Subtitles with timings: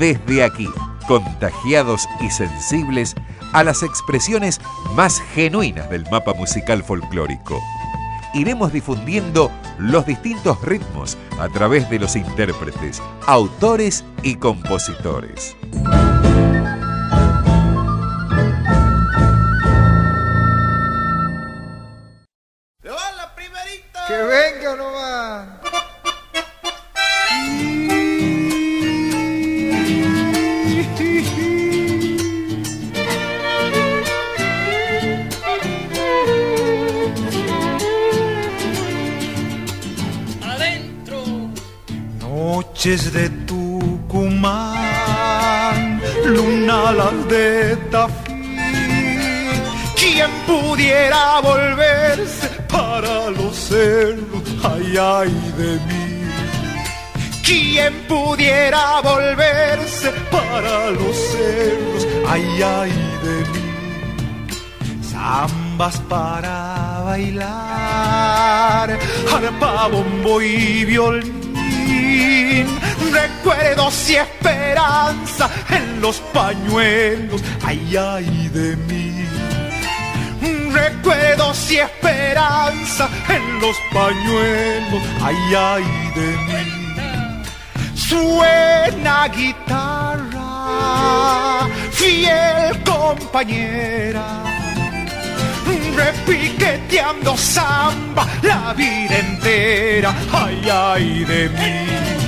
[0.00, 0.68] desde aquí,
[1.06, 3.14] contagiados y sensibles
[3.52, 4.60] a las expresiones
[4.96, 7.60] más genuinas del mapa musical folclórico.
[8.32, 15.56] Iremos difundiendo los distintos ritmos a través de los intérpretes, autores y compositores.
[42.40, 44.80] Noches de Tucumán,
[46.24, 48.56] luna las de Tafí.
[49.94, 54.42] ¿Quién pudiera volverse para los cerros?
[54.64, 56.04] Ay, ay de mí.
[57.44, 62.08] ¿Quién pudiera volverse para los cerros?
[62.26, 62.92] Ay, ay
[63.24, 63.64] de mí.
[65.12, 68.98] Zambas para bailar,
[69.30, 71.39] arpa, bombo y violín.
[73.12, 79.26] Recuerdos y esperanza en los pañuelos, ay, ay de mí.
[80.72, 85.84] Recuerdos y esperanza en los pañuelos, ay, ay
[86.14, 86.64] de mí.
[87.94, 90.48] Suena guitarra,
[91.92, 94.40] fiel compañera
[96.00, 102.19] repiqueteando samba la vida entera, ay, ay de mí.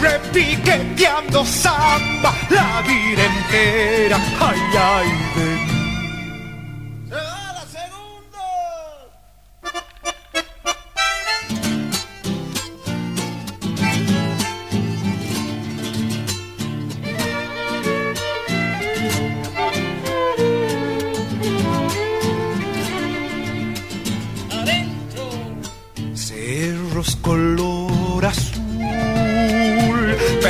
[0.00, 5.53] Repiqueteando samba la vida entera, ay, ay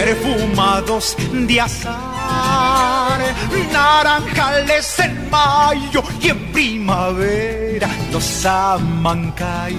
[0.05, 3.21] perfumados de azar,
[3.73, 9.77] naranjales en mayo y en primavera los amancay.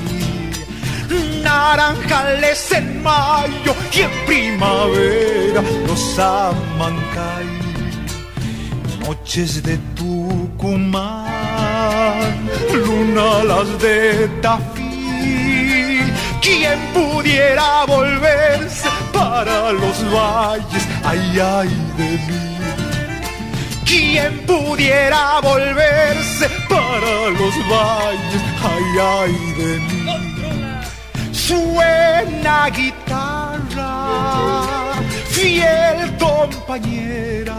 [1.44, 7.46] Naranjales en mayo y en primavera los amancay.
[9.02, 11.30] Noches de Tucumán,
[12.74, 14.86] luna las de Tafí.
[16.46, 20.88] ¿Quién pudiera volverse para los valles?
[21.04, 22.58] Ay, ay de mí.
[23.84, 28.42] ¿Quién pudiera volverse para los valles?
[28.62, 30.06] Ay, ay de mí.
[31.32, 33.94] Suena guitarra,
[35.30, 37.56] fiel compañera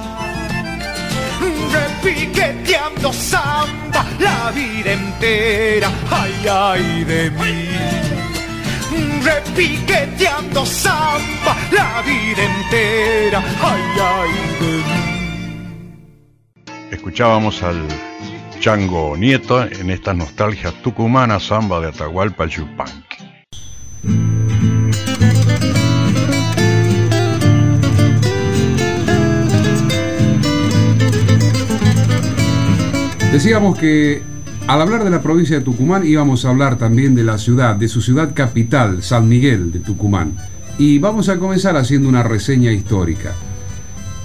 [1.73, 8.06] repiqueteando samba la vida entera, ay, ay de mí.
[9.27, 14.83] Repiqueteando samba la vida entera, ay, ay de.
[16.95, 17.89] Escuchábamos al
[18.61, 23.17] Chango Nieto en estas nostalgias tucumanas samba de Atahualpa Yupanqui.
[33.33, 34.23] Decíamos que
[34.67, 37.87] al hablar de la provincia de Tucumán íbamos a hablar también de la ciudad, de
[37.87, 40.33] su ciudad capital, San Miguel de Tucumán.
[40.77, 43.33] Y vamos a comenzar haciendo una reseña histórica.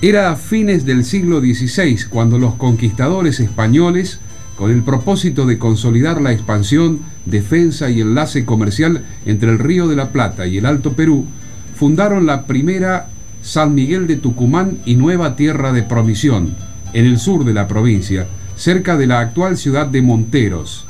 [0.02, 4.20] Era a fines del siglo XVI cuando los conquistadores españoles,
[4.58, 9.96] con el propósito de consolidar la expansión, defensa y enlace comercial entre el Río de
[9.96, 11.26] la Plata y el Alto Perú,
[11.76, 13.10] fundaron la primera
[13.44, 16.56] San Miguel de Tucumán y Nueva Tierra de Provisión,
[16.94, 18.28] en el sur de la provincia,
[18.62, 20.86] cerca de la actual ciudad de Monteros.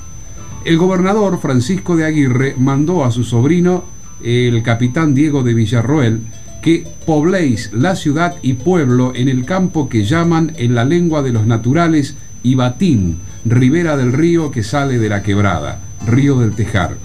[0.65, 3.85] El gobernador Francisco de Aguirre mandó a su sobrino,
[4.21, 6.19] el capitán Diego de Villarroel,
[6.61, 11.31] que pobléis la ciudad y pueblo en el campo que llaman en la lengua de
[11.31, 16.97] los naturales Ibatín, ribera del río que sale de la quebrada, río del Tejar.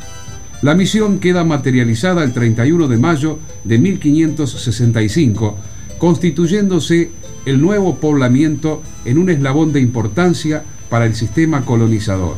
[0.63, 5.57] La misión queda materializada el 31 de mayo de 1565,
[5.99, 7.13] constituyéndose
[7.47, 12.37] el nuevo poblamiento en un eslabón de importancia para el sistema colonizador.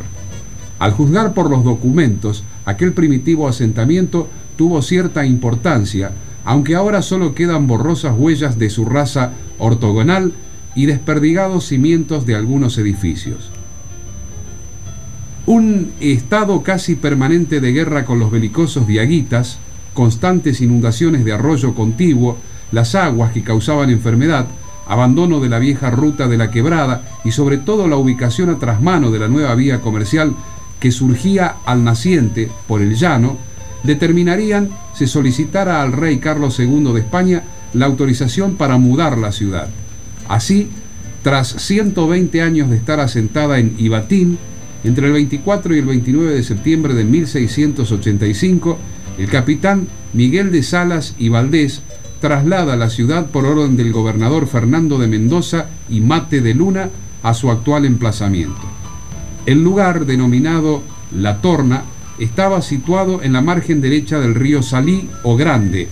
[0.79, 6.13] Al juzgar por los documentos, aquel primitivo asentamiento tuvo cierta importancia,
[6.45, 10.33] aunque ahora solo quedan borrosas huellas de su raza ortogonal
[10.75, 13.51] y desperdigados cimientos de algunos edificios.
[15.47, 19.59] Un estado casi permanente de guerra con los belicosos diaguitas,
[19.95, 22.37] constantes inundaciones de arroyo contiguo
[22.71, 24.47] las aguas que causaban enfermedad,
[24.89, 29.11] abandono de la vieja ruta de la quebrada y sobre todo la ubicación a trasmano
[29.11, 30.35] de la nueva vía comercial
[30.81, 33.37] que surgía al naciente por el llano,
[33.83, 37.43] determinarían se solicitara al rey Carlos II de España
[37.75, 39.69] la autorización para mudar la ciudad.
[40.29, 40.69] Así,
[41.23, 44.39] tras 120 años de estar asentada en Ibatín,
[44.85, 48.79] entre el 24 y el 29 de septiembre de 1685,
[49.19, 51.83] el capitán Miguel de Salas y Valdés
[52.21, 56.91] traslada la ciudad por orden del gobernador Fernando de Mendoza y Mate de Luna
[57.23, 58.63] a su actual emplazamiento.
[59.47, 60.83] El lugar, denominado
[61.15, 61.85] La Torna,
[62.19, 65.89] estaba situado en la margen derecha del río Salí o Grande,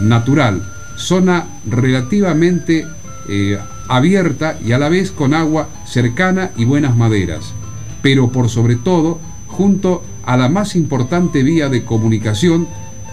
[0.00, 0.62] natural,
[0.96, 2.86] zona relativamente
[3.28, 3.58] eh,
[3.88, 7.52] abierta y a la vez con agua cercana y buenas maderas,
[8.02, 12.68] pero por sobre todo junto a la más importante vía de comunicación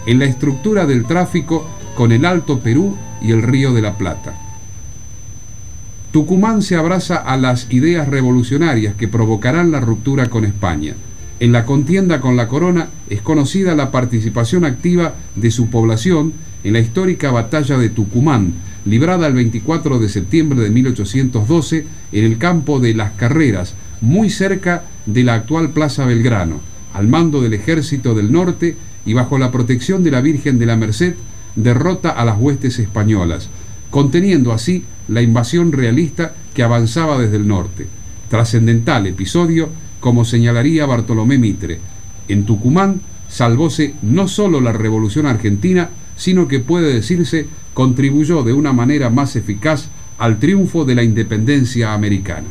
[0.05, 1.65] en la estructura del tráfico
[1.95, 4.37] con el Alto Perú y el Río de la Plata.
[6.11, 10.93] Tucumán se abraza a las ideas revolucionarias que provocarán la ruptura con España.
[11.39, 16.31] En la contienda con la corona es conocida la participación activa de su población
[16.63, 18.53] en la histórica batalla de Tucumán,
[18.85, 24.83] librada el 24 de septiembre de 1812 en el campo de Las Carreras, muy cerca
[25.05, 26.61] de la actual Plaza Belgrano,
[26.93, 30.77] al mando del Ejército del Norte y bajo la protección de la Virgen de la
[30.77, 31.15] Merced,
[31.55, 33.49] derrota a las huestes españolas,
[33.89, 37.87] conteniendo así la invasión realista que avanzaba desde el norte.
[38.29, 39.69] Trascendental episodio,
[39.99, 41.79] como señalaría Bartolomé Mitre.
[42.27, 48.73] En Tucumán salvóse no solo la Revolución Argentina, sino que puede decirse contribuyó de una
[48.73, 52.47] manera más eficaz al triunfo de la independencia americana.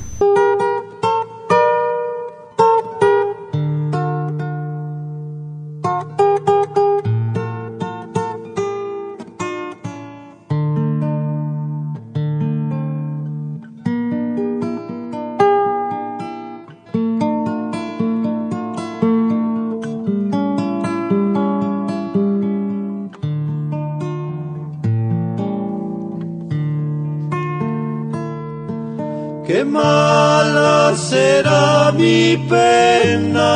[29.75, 33.53] mala será mi pena,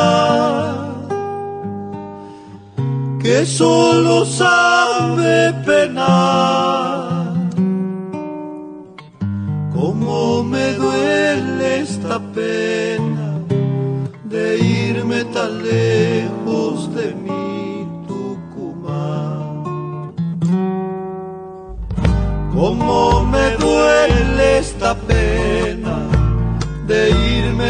[3.23, 7.33] que solo sabe penar.
[9.75, 13.27] Cómo me duele esta pena
[14.33, 14.43] de
[14.85, 17.45] irme tan lejos de mi
[18.09, 19.63] Tucumán.
[22.53, 25.08] Cómo me duele esta pena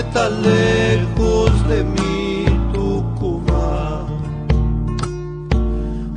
[0.09, 4.07] está lejos de mí Tucumán.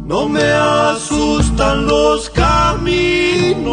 [0.06, 3.66] No me asustan los caminos,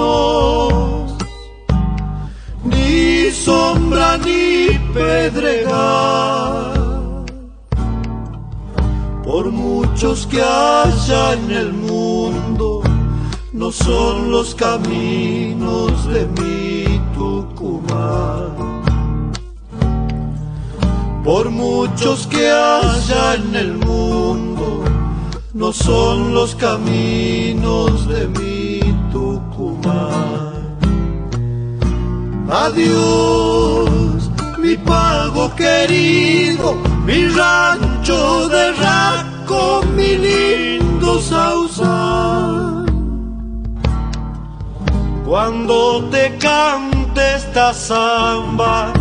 [2.66, 6.74] ni sombra ni pedregal.
[9.24, 12.82] Por muchos que haya en el mundo,
[13.54, 16.89] no son los caminos de mí
[21.30, 24.84] por muchos que haya en el mundo,
[25.54, 28.80] no son los caminos de mi
[29.12, 30.80] Tucumán.
[32.50, 36.74] Adiós, mi pago querido,
[37.06, 42.86] mi rancho de raco, mi lindo sausal.
[45.28, 48.92] Cuando te cante esta samba,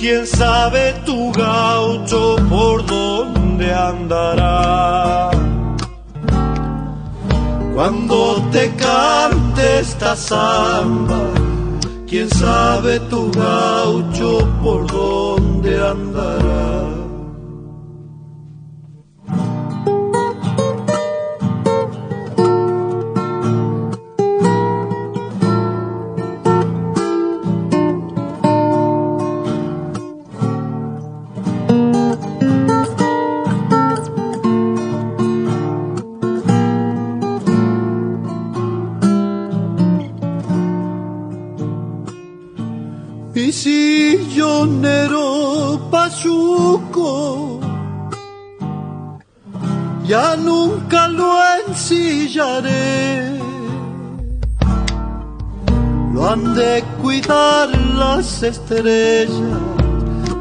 [0.00, 5.30] ¿Quién sabe tu gaucho por dónde andará?
[7.74, 11.20] Cuando te cante esta samba,
[12.08, 17.09] ¿quién sabe tu gaucho por dónde andará?
[58.42, 59.30] Estrellas,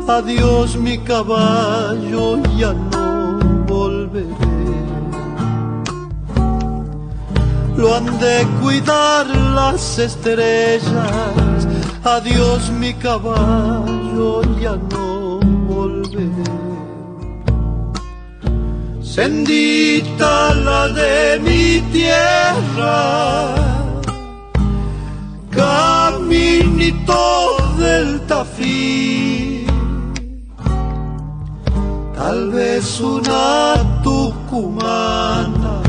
[0.07, 4.49] adiós mi caballo, ya no volveré.
[7.79, 11.67] lo han de cuidar las estrellas.
[12.03, 16.68] Adiós mi caballo, ya no volveré.
[19.09, 23.55] Sendita la de mi tierra,
[25.49, 27.25] caminito
[27.79, 29.65] del tafí,
[32.15, 33.73] tal vez una
[34.03, 35.81] tucumana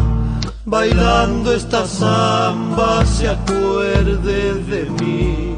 [0.64, 5.56] bailando esta samba se acuerde de mí.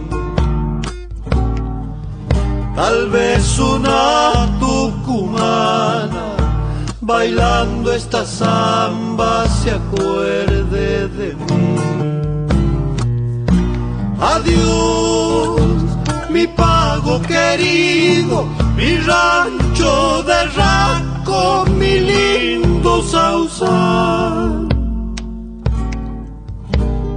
[2.74, 6.31] Tal vez una tucumana
[7.02, 11.76] bailando esta samba se acuerde de mí.
[14.20, 15.60] Adiós,
[16.30, 24.68] mi pago querido, mi rancho de raco, mi lindo sausal.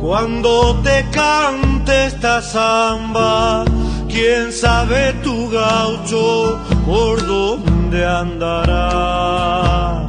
[0.01, 3.65] Cuando te cante esta samba,
[4.07, 7.21] quién sabe tu gaucho por
[7.95, 10.07] dónde andará.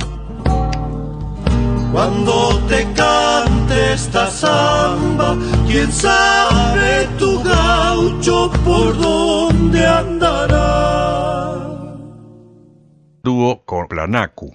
[1.93, 11.55] Cuando te cante esta samba, quién sabe tu gaucho por dónde andará.
[13.23, 14.55] Dúo con Planacu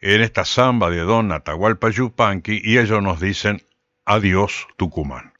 [0.00, 3.62] en esta samba de Don Atahualpa Yupanqui y ellos nos dicen
[4.04, 5.32] Adiós Tucumán.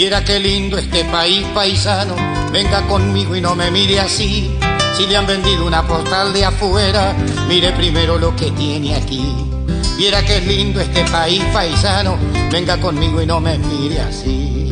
[0.00, 2.16] Viera qué lindo este país paisano,
[2.50, 4.50] venga conmigo y no me mire así.
[4.96, 7.14] Si le han vendido una postal de afuera,
[7.46, 9.22] mire primero lo que tiene aquí.
[9.98, 12.16] Viera qué lindo este país paisano,
[12.50, 14.69] venga conmigo y no me mire así.